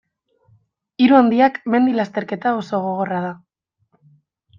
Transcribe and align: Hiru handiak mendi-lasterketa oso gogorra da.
Hiru 1.03 1.17
handiak 1.19 1.59
mendi-lasterketa 1.73 2.53
oso 2.61 2.79
gogorra 2.87 3.21
da. 3.27 3.31